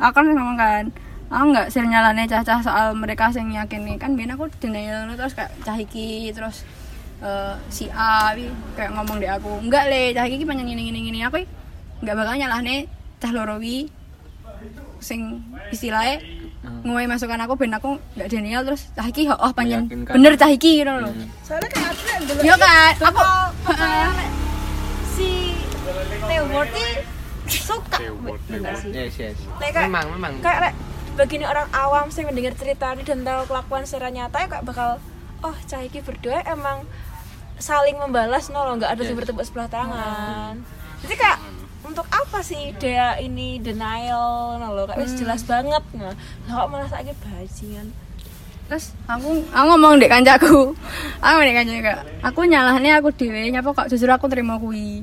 [0.00, 0.84] aku kan ngomong kan,
[1.28, 5.52] aku nggak sering nyalane cah-cah soal mereka sing yakini kan biar aku denial terus kayak
[5.64, 6.64] cah iki terus
[7.20, 8.32] eh, si A
[8.72, 9.60] kayak ngomong di aku.
[9.60, 11.44] Enggak le cah iki panjang gini gini gini aku
[12.00, 12.88] nggak bakal nyalahne
[13.20, 13.84] cah loro wi
[15.00, 16.20] sing istilahnya
[16.58, 16.82] Hmm.
[16.82, 20.12] ngomongin masukan aku ben aku nggak denial terus cah iki oh panjang Meyakinkan.
[20.12, 21.30] bener cah iki gitu loh Hmm.
[21.40, 23.20] Soalnya kayak aku yang dulu Iya kan, aku
[25.08, 25.28] si
[26.20, 26.92] Teoword ini
[27.48, 27.98] suka
[28.44, 28.90] Bener sih.
[28.90, 29.36] Yes, yes.
[29.56, 30.32] Nek kayak- Memang, memang.
[30.38, 30.74] kayak
[31.14, 34.98] begini orang awam sih mendengar cerita ini dan tahu kelakuan secara nyata ya kayak bakal
[35.40, 36.82] oh cah iki berdua emang
[37.56, 39.18] saling membalas no loh nggak ada yang Yes.
[39.18, 40.62] bertepuk sebelah tangan
[41.00, 41.38] jadi kayak
[41.80, 44.58] untuk apa sih dia ini denial?
[44.58, 45.80] No loh kayak wis jelas banget.
[45.94, 46.12] Nah
[46.48, 47.86] kok malah sakit bajingan?
[48.68, 50.74] Terus aku aku ngomong dek kancaku.
[51.18, 55.00] Aku dek kancaku aku nyalahnya aku dewe nyapa kok justru aku terima kui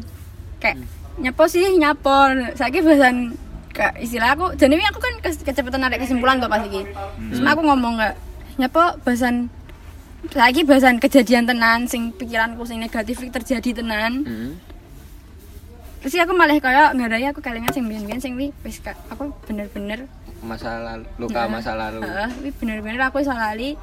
[0.60, 0.84] kayak
[1.18, 1.66] nyapa sih?
[1.74, 2.16] Nyapa?
[2.54, 3.34] Saya bahasan
[3.72, 6.86] kayak istilah aku jadi ini aku kan ke- kecepatan narik kesimpulan tuh pas iki.
[7.32, 8.16] Terus aku ngomong kayak
[8.56, 9.50] nyapa bahasan
[10.32, 14.24] lagi bahasan kejadian tenan sing pikiranku sing negatif terjadi tenan.
[14.24, 14.52] Hmm.
[16.06, 18.78] Terus aku malah kayak ngadai aku kelingan sing biyen-biyen sing wi wis
[19.10, 20.06] aku bener-bener
[20.46, 22.06] Masa lalu, luka masa lalu.
[22.06, 23.74] Heeh, kuwi bener-bener aku iso lali.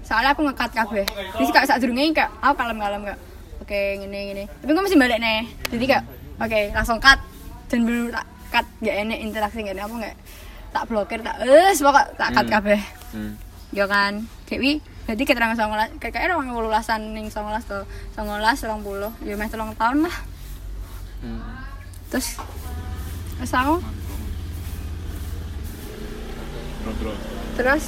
[0.00, 1.04] Soalnya aku ngekat kabeh.
[1.04, 3.20] Jadi kayak sadurunge kayak aku kalem-kalem kayak
[3.60, 4.44] oke ngene ngene.
[4.48, 5.44] Tapi gue mesti balik nih.
[5.68, 6.04] Jadi kayak
[6.40, 7.20] oke langsung cut
[7.68, 10.16] dan bener tak cut gak enek interaksi gak enek apa gak
[10.72, 12.54] tak blokir tak eh pokok tak cut Hmm.
[12.56, 12.80] kabeh.
[13.12, 13.32] Hmm.
[13.76, 14.24] Yo kan.
[14.48, 17.84] Dewi jadi keterangan songolas kayak kayak orang lulusan ning songolas tuh
[18.16, 20.16] songolas selong puluh ya meh telung tahun lah
[21.22, 21.42] Hmm.
[22.10, 22.36] terus
[23.38, 23.78] terus aku
[27.52, 27.84] Terus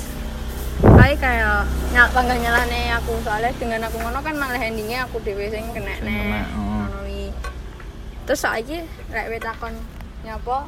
[0.84, 3.12] kayak kayak nyal bangga nyalane aku.
[3.24, 6.86] Soalnya dengan aku ngono kan malah endingnya aku dewe sing kena nih oh.
[8.24, 8.80] terus saiki
[9.12, 9.74] rek wit takon
[10.24, 10.64] nyapa?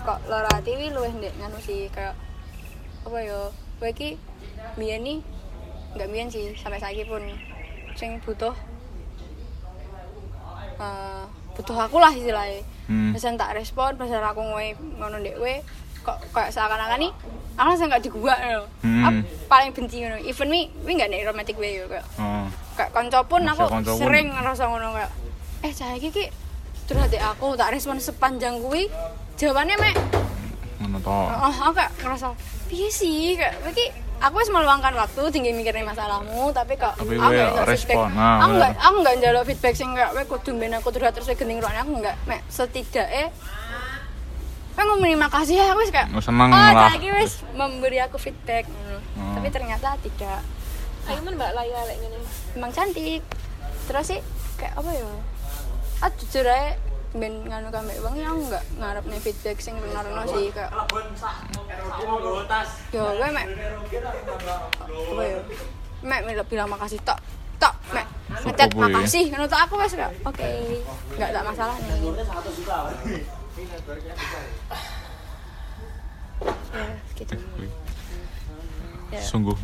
[0.00, 1.86] Kok lara ati wi luwih ndek nganu sih?
[1.92, 2.16] Kayak
[3.06, 3.54] apa yo?
[3.78, 4.16] Kowe iki
[4.74, 5.18] biyen nih?
[5.94, 7.22] Nggak biyen sih sampai saiki pun.
[7.94, 8.54] Sing butuh
[10.80, 11.24] eh,
[11.60, 13.14] butuh aku lah istilahnya Hmm.
[13.14, 14.66] Bisa tak respon, pas aku ngowe
[14.98, 15.54] ngono ndek kowe
[16.02, 17.12] kok kayak seakan-akan nih
[17.54, 18.66] aku langsung gak digubak loh.
[18.82, 19.06] Hmm.
[19.06, 20.18] Aku paling benci ngono.
[20.18, 22.50] Even mi, mi gak nek romantic way yo kayak Oh.
[22.74, 23.94] kayak kanca pun aku pun.
[23.94, 25.12] sering ngerasa ngono kayak
[25.60, 26.24] eh cah iki ki
[26.90, 28.90] curhat dek aku tak respon sepanjang kuwi
[29.38, 29.94] jawabannya mek
[30.82, 31.14] Ngono to.
[31.14, 32.26] oh aku kayak ngerasa
[32.66, 33.54] piye sih kayak
[34.20, 38.12] aku wis meluangkan waktu tinggi mikirin masalahmu tapi kok Tapi aku kowe nggak respon, feedback.
[38.12, 38.58] nah, aku bener.
[38.60, 41.58] nggak aku nggak njaluk feedback sing kayak kowe kudu ben aku curhat terus kowe gending
[41.58, 43.26] ruangnya aku nggak mek setidaknya
[44.70, 46.90] kowe ngomongin makasih ya aku kayak Oh, seneng oh lah.
[46.90, 48.68] lagi wis memberi aku feedback.
[49.16, 49.34] Oh.
[49.34, 50.40] tapi ternyata tidak
[51.02, 52.18] ayo men mbak Laya lek ngene
[52.54, 53.24] emang cantik
[53.84, 54.20] terus sih
[54.54, 55.08] kayak apa ya
[55.98, 56.76] ah jujur aja
[57.10, 60.70] ben nganu kambek bang ya aku nggak ngarep nih feedback sing rena sih kayak
[62.94, 63.50] yo gue mek.
[64.86, 65.42] Apa ya?
[66.06, 67.02] Mek mek bilang makasih.
[67.02, 67.18] Tok
[67.58, 68.06] tok mek.
[68.46, 68.78] Ngecat ya.
[68.78, 69.26] makasih.
[69.34, 70.50] Ngono tok aku wes kayak oke
[71.18, 71.90] nggak tak masalah nih.
[71.90, 71.98] Ya
[77.18, 77.34] gitu
[79.10, 79.58] ya Sungguh,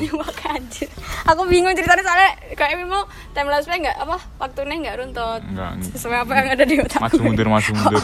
[0.00, 0.88] nyuwak anjir.
[1.24, 5.92] Aku bingung ceritanya soalnya kayak memang time lapse nggak apa waktunya nggak runtut Nggak, nggak.
[5.92, 7.00] sesuai apa yang ada di otak.
[7.00, 8.02] Maju mundur, maju mundur.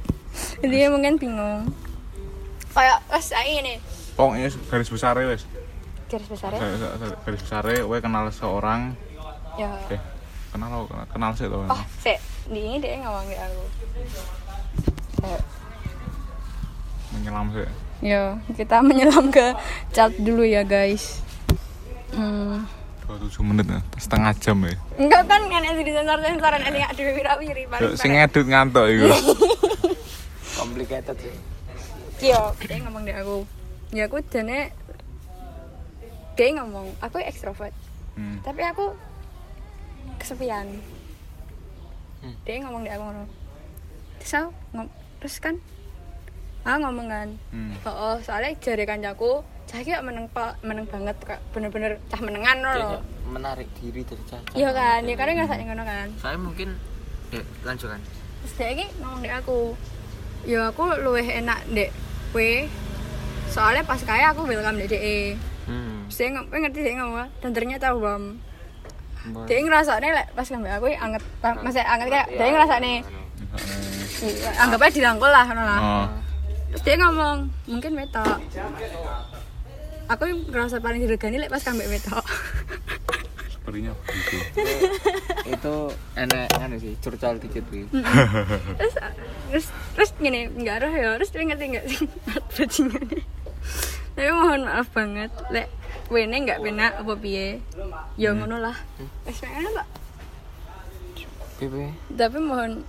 [0.64, 1.60] Intinya mungkin bingung.
[2.70, 3.78] Kayak wes saya ini
[4.12, 5.46] Pokoknya garis besar wes.
[6.06, 6.60] garis besar ya.
[7.22, 8.98] Garis besar we kenal seorang
[9.56, 9.72] Ya.
[9.88, 10.00] eh
[10.50, 11.64] kenal lo kenal, kenal sih tuh.
[11.64, 13.62] Oh, sih di ini dia ngomong ke aku.
[15.16, 15.42] Kayak,
[17.08, 17.64] Menyelam sih.
[18.04, 19.56] Yo, kita menyelam ke
[19.92, 21.24] chat dulu ya guys.
[22.12, 22.68] Hmm.
[23.06, 24.74] 27 menit ya, setengah jam ya.
[24.98, 27.94] Enggak kan enak di sensor sensoran ini nggak dewi wirawiri paling.
[27.94, 29.08] Sing ngedit ngantuk iku.
[30.56, 31.36] complicated sih
[32.16, 33.44] Yo, dia ngomong deh aku.
[33.92, 34.72] Ya aku jane
[36.32, 37.76] dia ngomong, aku ekstrovert.
[38.16, 38.40] Hmm.
[38.40, 38.96] Tapi aku
[40.16, 40.80] kesepian.
[42.24, 42.36] Hmm.
[42.48, 43.24] Dia ngomong deh aku ngono.
[44.16, 44.88] Terus aku ngom
[45.20, 45.60] terus kan
[46.66, 47.28] aku ngomong kan.
[47.48, 47.72] Hmm.
[47.82, 52.18] Oh, oh soalnya jari kancaku cah iki kok meneng pa- meneng banget kak bener-bener cah
[52.18, 52.70] menengan loh.
[52.70, 56.06] Kayaknya menarik diri dari caca Iya kan, ya karena ngerasa ngono kan.
[56.18, 56.68] saya mungkin
[57.28, 59.74] ya lanjutkan Terus dia iki ngomong deh aku.
[60.46, 61.90] Ya aku luwih enak dek
[62.30, 62.70] kue.
[63.50, 65.34] Soalnya pas kaya aku welcome dek DE.
[65.66, 68.38] hmm ngomong, kowe ngerti dia ngomong dan ternyata bom.
[69.50, 71.22] Dia ngerasa nih lek pas ngambil aku anget,
[71.58, 73.02] masih anget kayak dia ngerasa nih
[74.56, 75.80] anggap aja dirangkul lah, ngono lah.
[75.82, 76.06] Oh.
[76.70, 78.38] Terus dia ngomong, mungkin metok.
[80.06, 82.22] Aku ngerasa paling diregani lek pas kambek metok.
[83.50, 84.38] Sepertinya begitu.
[85.56, 85.76] itu
[86.18, 87.86] enak anu sih curcol dikit sih
[88.78, 88.94] terus
[89.50, 91.10] terus terus gini nggak roh ya.
[91.18, 92.06] Terus dia ngerti nggak sih?
[92.54, 93.22] Bajingannya
[94.16, 95.68] tapi mohon maaf banget lek
[96.08, 97.60] wene nggak penak apa piye?
[98.16, 98.72] Ya ngono lah.
[99.28, 99.86] Wes pengen pak.
[101.60, 102.80] Pipi tapi mohon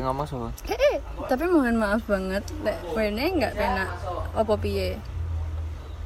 [0.00, 0.96] sing ngomong sama eh, eh,
[1.28, 3.92] tapi mohon maaf banget lek wene nggak penak.
[4.32, 4.96] Apa piye?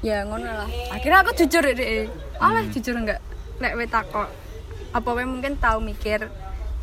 [0.02, 0.66] Ya ngono lah.
[0.90, 2.10] Akhirnya aku jujur deh
[2.42, 3.22] alah jujur nggak?
[3.62, 4.26] Lek we takok
[4.90, 6.26] apa we mungkin tahu mikir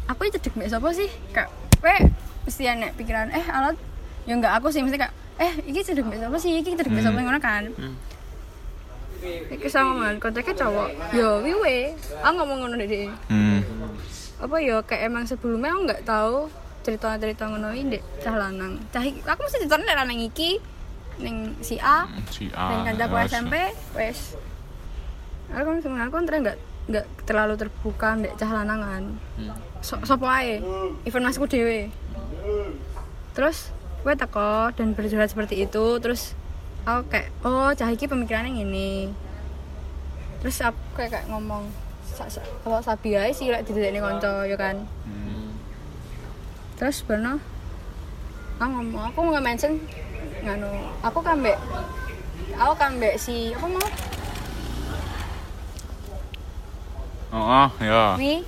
[0.07, 1.11] aku itu cedek mbak sapa sih?
[1.35, 1.51] Kak
[1.83, 2.07] we
[2.47, 3.75] mesti enek pikiran eh alat
[4.23, 4.79] ya nggak aku sih.
[4.79, 6.63] Mesti kak eh iki cedek mbak sapa sih?
[6.63, 7.19] Iki cedek mbak sapa?
[7.19, 7.75] Ngono kan?
[7.75, 7.95] Hmm.
[9.51, 11.11] iki sama man kontaknya cowok.
[11.11, 11.91] Yo wiwe
[12.23, 13.59] aku ngomong ngono deh Hmm.
[14.41, 16.49] apa ya kayak emang sebelumnya aku nggak tahu
[16.81, 20.57] cerita-cerita ngono ini dek cah lanang cah iki- aku mesti cerita nek lanang iki
[21.17, 22.85] ning si A Si ning A.
[22.87, 23.25] kancaku wes.
[23.27, 23.53] SMP
[23.93, 24.19] wes
[25.49, 29.03] aku kan sebenarnya aku ternyata nggak nggak terlalu terbuka dek cah lanangan
[29.35, 29.53] Hmm.
[29.79, 30.57] so, sopo ae
[31.03, 31.89] even masku dewe
[33.31, 33.69] terus
[34.01, 36.33] gue teko dan berjurat seperti itu terus
[36.83, 39.13] aku kayak oh cah iki pemikirannya gini
[40.39, 41.69] terus aku kayak, kayak ngomong
[42.03, 45.30] sa, sa, apa sabi ae sih lek didekne kanca ya kan Hmm.
[46.81, 49.77] Terus aku ngomong aku nggak mention.
[50.41, 50.69] Nganu
[51.05, 51.61] aku kan mbek
[52.57, 53.85] aku kan mbek si apa mau?
[57.31, 58.17] Oh, oh, ya.
[58.17, 58.41] wi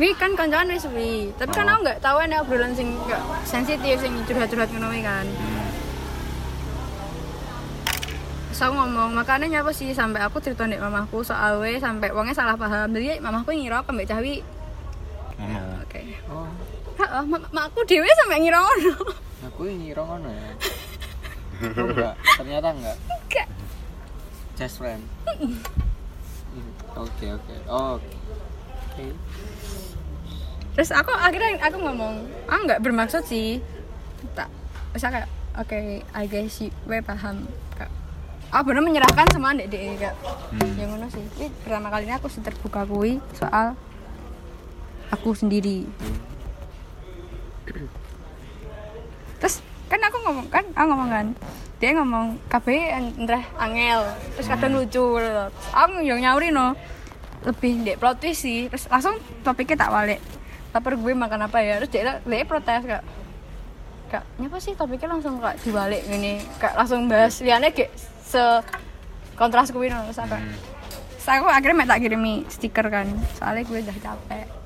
[0.00, 1.28] wi kan kancakan wis wi.
[1.36, 5.28] Tapi kan aku nggak tahu ada obrolan sing nggak sensitif sing curhat-curhat ngono kan.
[8.48, 9.92] Terus aku ngomong makanya nyapa sih?
[9.92, 12.96] Sampai aku cerita nek mamaku soal we sampai wongnya salah paham.
[12.96, 14.40] Jadi mamaku ngira aku mbak cawi
[15.38, 15.78] Ngono.
[15.86, 16.00] oke.
[16.28, 16.50] Oh.
[16.98, 18.92] Heeh, mak makku dhewe sampai ngira ngono.
[19.46, 20.50] Aku ngira ngono ya.
[21.58, 23.46] Oh, enggak ternyata enggak Enggak.
[24.54, 25.02] just friend.
[26.94, 27.54] Oke oke.
[27.66, 29.04] Oh, oke.
[30.78, 32.14] Terus aku akhirnya aku ngomong
[32.46, 33.58] ah nggak bermaksud sih.
[34.34, 34.50] Tak
[34.94, 35.78] terus aku kayak oke
[36.14, 37.46] I guess you we paham.
[37.74, 37.90] Kak
[38.54, 40.14] aku bener menyerahkan semua dek dek kak.
[40.54, 40.74] Hmm.
[40.78, 41.22] yang mana sih.
[41.38, 43.74] Ini pertama kalinya aku terbuka kui soal
[45.12, 45.88] aku sendiri.
[49.38, 51.26] Terus kan aku ngomong kan aku ngomong kan
[51.78, 52.66] dia ngomong KB
[53.22, 54.02] entah angel
[54.34, 55.48] terus kadang lucu gitu loh.
[55.70, 56.74] aku yang nyauri no
[57.46, 58.66] lebih dek plot twist sih.
[58.66, 59.14] Terus langsung
[59.46, 60.20] topiknya tak balik.
[60.74, 61.78] Lapar gue makan apa ya?
[61.78, 63.02] Terus dia dia protes kak.
[64.10, 67.38] Kak nyapa sih topiknya langsung kak dibalik gini kak langsung bahas.
[67.38, 67.94] Liane kayak
[68.26, 68.42] se
[69.38, 70.36] kontras gue no terus apa?
[71.14, 73.06] Terus aku akhirnya tak kirimi stiker kan.
[73.38, 74.57] Soalnya gue udah capek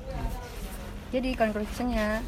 [1.13, 2.25] jadi konklusinya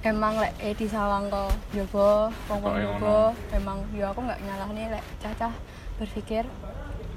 [0.00, 3.20] emang lek eh di sawang kok jogo wong wong jogo
[3.50, 5.50] emang yo aku nggak nyalah nih lek cacah
[5.98, 6.46] berpikir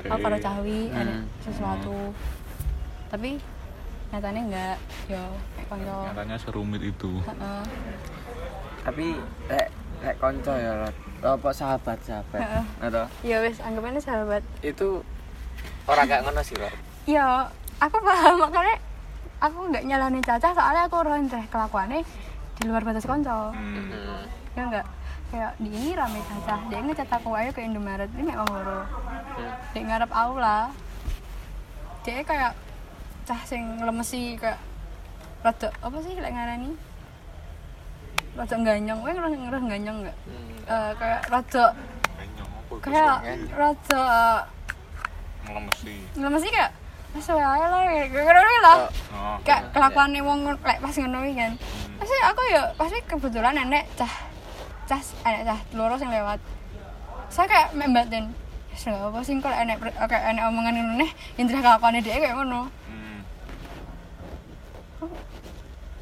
[0.02, 1.26] aku karo cawi ada Hmm.
[1.40, 2.10] sesuatu
[3.08, 3.38] tapi
[4.10, 5.24] nyatanya enggak yo
[5.70, 7.22] konco Nyatanya serumit itu.
[7.22, 7.64] Heeh.
[8.82, 9.06] tapi
[9.48, 9.68] lek
[10.02, 10.96] lek konco ya Rod.
[11.22, 12.64] apa sahabat sahabat Heeh.
[12.82, 15.06] atau ya wes anggapannya sahabat itu
[15.86, 16.74] orang kayak ngono sih Rod.
[17.06, 17.46] ya
[17.78, 18.76] aku paham makanya
[19.42, 22.06] aku nggak nyalahin Caca soalnya aku roh teh kelakuannya
[22.56, 23.90] di luar batas konco Hmm.
[23.90, 24.24] Hmm.
[24.54, 24.86] ya enggak
[25.28, 28.86] kayak di ini rame Caca dia ngecat aku ayo ke Indomaret ini mek loro
[29.32, 29.52] Hmm.
[29.72, 30.70] dia ngarep aula
[32.02, 32.54] dia kayak
[33.24, 34.62] cah sing lemesi kayak
[35.42, 36.72] rada apa sih lek ngarani
[38.32, 40.50] rada ganyong kowe ngerasa ngerasa ganyong enggak Hmm.
[40.64, 41.66] Eh, kayak rada
[42.78, 43.50] kayak ganyong?
[43.52, 44.06] rada
[45.42, 45.96] Ngelemesi.
[46.16, 46.72] lemesi kayak
[47.12, 48.78] wis wae ae lah kayak ngono lah
[49.22, 49.38] Oh.
[49.46, 51.54] kayak kelakuannya wong ngono- lek pas ngono iki kan.
[52.02, 54.14] Pasti aku ya pasti kebetulan nenek cah
[54.90, 56.42] cah enek cah loro sing lewat.
[57.30, 58.34] Saya kayak membatin
[58.74, 59.78] ya apa sih kalau enek
[60.10, 61.12] kayak enek omongan ngono nih?
[61.38, 62.66] Indra kelakuannya dia kayak ngono.
[62.90, 63.20] Hmm.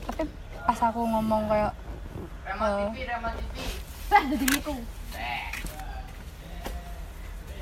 [0.08, 0.23] tapi
[0.63, 1.71] pas aku ngomong kayak
[2.47, 2.89] eh.
[4.10, 4.73] Lah jadi miku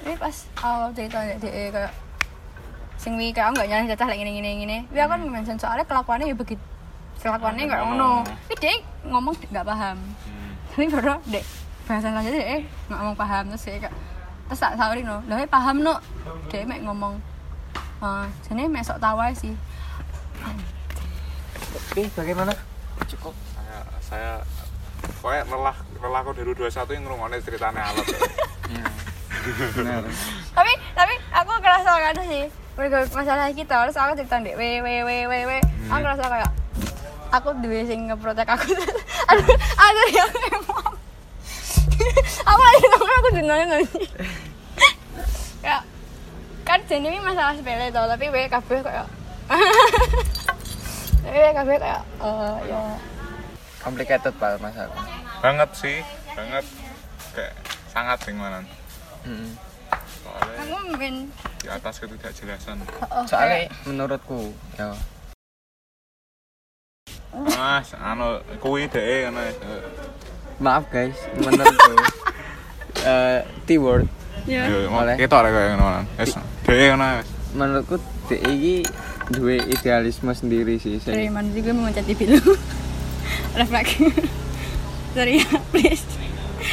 [0.08, 1.91] tapi pas awal cerita dia kayak
[2.98, 5.58] sing wi kayak aku nggak nyalahin cacah lagi gini gini gini tapi aku kan mention
[5.58, 6.64] soalnya kelakuannya ya begitu
[7.18, 8.74] kelakuannya nggak ngono tapi dia
[9.06, 10.54] ngomong nggak paham Hmm.
[10.74, 11.46] tapi baru dek
[11.86, 13.96] bahasan selanjutnya dek nggak ngomong paham terus dia kayak
[14.48, 15.96] terus tak saurin no lah paham no
[16.48, 17.16] dia mek ngomong
[18.00, 19.54] ah jadi mek sok tawa sih
[21.68, 22.54] Oke, bagaimana?
[23.10, 23.34] Cukup.
[23.50, 24.32] Saya saya
[25.18, 28.06] pokoknya lelah lelah kok 2021 yang ngrungokne ceritane alat.
[28.70, 28.86] Ya.
[29.78, 30.04] Benar.
[30.52, 32.46] tapi tapi aku ngerasa gak ada sih
[32.78, 35.58] Mereka masalah kita terus aku cerita dek we we we we we.
[35.90, 36.52] Aku ngerasa kayak
[37.34, 38.70] aku duwe sing ngeprotek aku.
[39.34, 40.94] Aduh aduh yang emang
[42.48, 44.02] aku lagi ngomong aku dinanya nanti
[45.66, 45.82] kayak
[46.63, 49.08] kan jadi ini masalah sepele tau tapi we kabeh kayak
[51.26, 52.80] tapi we kabeh kayak eh ya.
[53.82, 55.00] Complicated pak masalah.
[55.40, 55.98] banget sih,
[56.36, 56.66] banget.
[57.32, 57.56] Kayak
[57.94, 58.68] sangat sing manan.
[59.24, 59.56] Hmm.
[60.22, 61.16] Soalnya aku main
[61.58, 62.78] di atas ketidakjelasan.
[63.08, 64.93] oh, Soalnya menurutku ya
[67.54, 69.41] Mas, anu kuwi dhek ngono.
[70.58, 71.93] maaf guys menurutku
[73.06, 74.10] eh T-word
[74.50, 75.15] ya Yo, mau Boleh.
[75.20, 76.02] ketok rek koyo ngono.
[76.17, 76.34] Wis,
[76.65, 77.08] dhek ngono.
[77.20, 77.28] wis.
[77.54, 77.96] menurutku
[78.28, 78.76] DE iki
[79.30, 82.56] duwe idealisme sendiri sih Sorry, mana juga mau mencet TV dulu.
[83.54, 84.00] Refleks.
[85.15, 86.04] Sorry ya, please.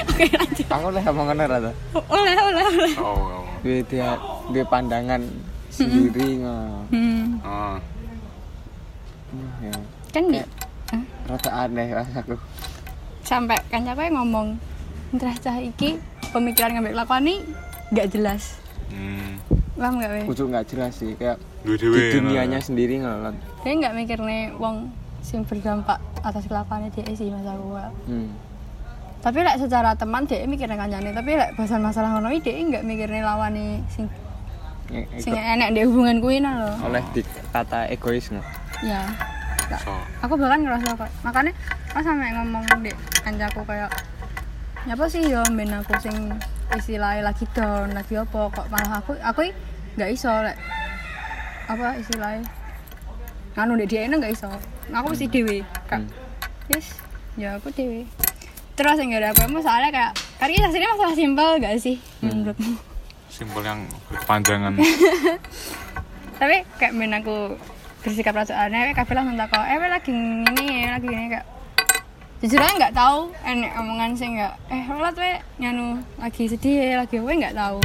[0.04, 0.66] Oke lanjut.
[0.66, 1.72] aku lah ngomong ngono ra to
[2.08, 2.92] Oleh, oleh, oleh.
[2.96, 3.42] Oh, oh.
[3.60, 5.22] duwe dia duwe pandangan
[5.68, 7.76] sendiri ngono Hmm, Oh.
[9.60, 9.74] ya
[10.10, 10.50] kan Kayak-
[11.26, 12.34] rada aneh rasaku
[13.20, 14.48] sampai kancaku yang ngomong
[15.12, 15.98] Terah cah iki
[16.30, 17.38] pemikiran ngambil lakukan nih
[17.90, 18.58] gak jelas.
[18.90, 19.38] Hmm.
[19.74, 20.24] Paham gak weh?
[20.24, 21.74] kudu nggak jelas sih kayak di
[22.10, 23.30] dunianya sendiri ngono
[23.62, 27.78] Dia nggak mikir nih wong sing berdampak atas kelakuannya dia sih mas aku.
[28.06, 28.28] hmm.
[29.24, 32.84] Tapi lek secara teman dia mikirnya kancane, tapi lek bahasan masalah ngono iki dia nggak
[32.84, 34.04] mikirnya lawane sing
[34.92, 36.76] Ya, sing enek di hubungan kuwi nah loh.
[36.84, 38.44] oleh dikata egois nggak
[38.84, 39.00] Ya.
[39.64, 39.80] Nggak.
[39.80, 41.56] So, aku bahkan ngerasa kok makanya
[41.88, 42.92] pas sampe ngomong dek
[43.24, 43.88] kancaku kayak
[44.84, 46.36] ya apa sih yo ben aku sing
[46.76, 49.40] istilahnya lagi down lagi apa kok malah aku aku
[49.96, 50.60] nggak iso lek
[51.64, 52.44] apa istilahnya
[53.56, 54.52] nganu dek dia ini nggak iso.
[54.92, 56.04] Aku mesti dewe kak.
[56.68, 56.92] Yes
[57.40, 58.04] ya aku dewe
[58.74, 62.74] terus yang gak ada apa soalnya kayak karena ini masalah simpel gak sih menurutmu?
[63.30, 64.78] Simbol yang berkepanjangan.
[66.40, 67.54] tapi kayak main aku
[68.02, 71.46] bersikap rasa aneh kabeh langsung takut eh lagi ini lagi ini kayak
[72.42, 77.16] jujur aja nggak tahu enek omongan sih nggak eh rolat we nyanu lagi sedih lagi
[77.22, 77.80] we nggak tahu.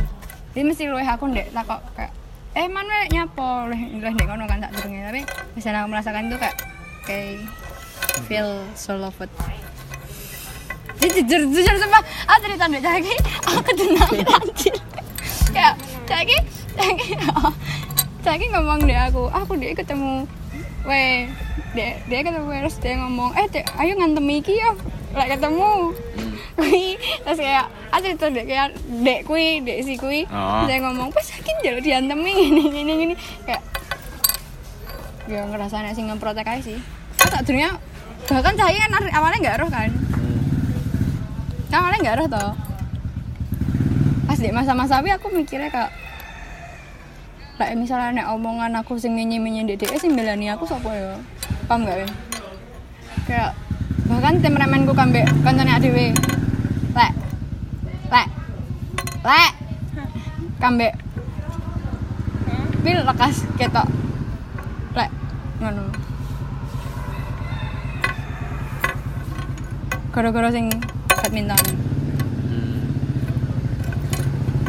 [0.52, 2.12] Jadi mesti luwe aku ndek takut kayak
[2.58, 5.22] eh man we nyapo luwe luwe ndek ngono kan tak durunge tapi
[5.56, 6.56] misalnya aku merasakan itu kayak
[7.06, 7.40] kayak
[8.28, 9.32] feel so loved
[11.00, 13.14] jujur jujur sumpah aku cerita ndek lagi
[13.48, 14.76] aku kedenang anjir
[15.56, 15.76] kayak
[16.12, 16.38] lagi
[16.76, 17.08] lagi
[18.28, 20.28] lagi ngomong deh aku aku dia ketemu
[20.84, 21.28] we
[21.74, 24.72] dia dia ketemu terus dia ngomong eh dek, ayo ngantem iki ya
[25.16, 25.96] lek ketemu
[26.60, 28.68] kui terus kayak aku cerita dek kayak
[29.02, 30.68] dek kui dek si kui Oh.
[30.68, 33.16] dia ngomong pas yakin jalur diantemi gini gini gini
[33.48, 33.64] kayak
[35.30, 36.78] ya ngerasa sih ngemprotek aja sih
[37.18, 37.70] aku tak dunia
[38.30, 39.90] bahkan cahaya kan awalnya nggak roh kan
[41.70, 42.52] kan awalnya nggak roh toh
[44.30, 45.90] pas di masa-masa aku mikirnya kak
[47.60, 51.20] Lah misalnya nek omongan aku sing menye-menye ndek sing belani aku sapa ya?
[51.68, 52.12] Paham gak, Win?
[53.28, 53.52] Kayak
[54.08, 56.16] bahkan temen-temenku kambek kancane dhewe.
[56.96, 57.12] Lek.
[58.08, 58.28] Lek.
[59.28, 59.52] Lek.
[60.64, 60.96] Kambek.
[62.80, 64.00] Pil lekas ketok.
[65.60, 65.92] ngono
[70.16, 70.72] gara-gara sing
[71.24, 71.64] badminton.
[72.50, 72.80] Hmm.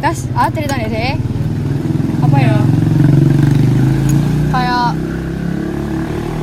[0.01, 1.15] terus ah cerita nih deh
[2.21, 2.57] apa ya?
[4.51, 4.91] Kayak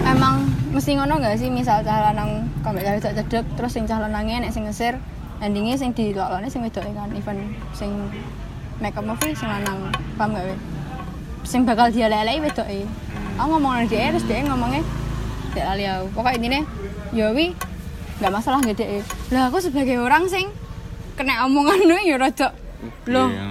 [0.08, 0.36] emang
[0.72, 1.52] mesti ngono gak sih?
[1.52, 4.96] Misal cah lanang kambek cah wedok cedek terus sing cah lanangnya nek sing ngesir
[5.38, 7.41] endingnya sing dilokone sing wedok kan event
[7.78, 7.93] sing
[8.82, 10.60] make up movie sing lanang paham gak weh?
[11.43, 12.88] Sing bakal dia lelei wedok e
[13.38, 14.82] aku ngomong nang dia terus dia ngomongnya
[15.54, 16.06] tidak lali aku.
[16.13, 16.62] Pokoknya intinya
[17.13, 17.54] ya wi
[18.17, 20.49] nggak masalah dia lah aku sebagai orang sing
[21.13, 22.53] kena omongan lu ya rada.
[23.10, 23.30] Loh.
[23.30, 23.49] Iya.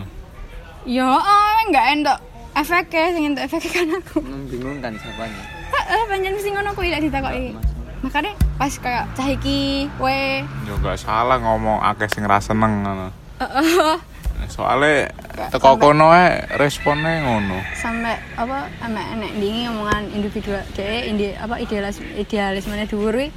[0.87, 2.19] ya oh nggak entuk
[2.55, 4.19] efeknya sing entuk efeknya kan aku.
[4.23, 5.43] Membingungkan siapanya?
[5.67, 7.59] Heeh, pancen mesti ngono kuwi lek ditakoki.
[8.07, 13.09] Makanya pas kayak cah iki we Yo gak salah ngomong akeh sing ra seneng ngono.
[13.37, 14.16] heeh
[14.47, 17.59] Soale Gak teko kono ae respone ngono.
[17.77, 23.29] sampai apa emek enek dingi omongan individu dhewe indi apa idealis idealismene dhuwur kuwi.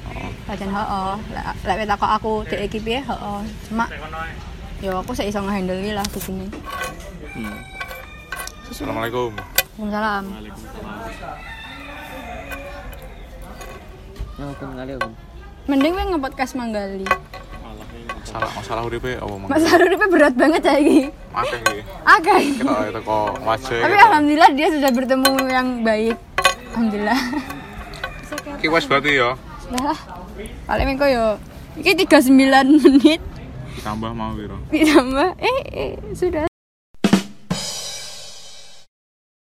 [0.47, 1.13] Pancen heeh.
[1.35, 3.39] Lek lek wis takok aku dhek iki piye heeh.
[3.67, 3.85] Cuma
[4.79, 6.47] ya aku sik iso ngehandle iki lah begini.
[7.35, 7.57] hmm.
[8.69, 9.33] Assalamualaikum.
[9.81, 10.23] Waalaikumsalam.
[14.39, 14.65] Aku
[15.67, 17.03] Mending kowe nge-podcast manggali.
[18.29, 19.49] Salah masalah uripe apa mang?
[19.49, 21.09] Mas Haru ini berat banget ya iki.
[21.33, 21.79] Akeh iki.
[22.05, 22.41] Akeh.
[22.61, 23.79] Kita teko wajah.
[23.81, 24.05] Tapi gitu.
[24.05, 26.17] alhamdulillah dia sudah bertemu yang baik.
[26.77, 27.19] Alhamdulillah.
[28.61, 29.33] Iki wis berarti ya.
[29.81, 29.99] Lah.
[30.69, 31.41] Paling minggu yo.
[31.79, 33.21] Iki 39 menit
[33.79, 34.57] Ditambah mau piro?
[34.67, 36.48] ditambah eh, eh sudah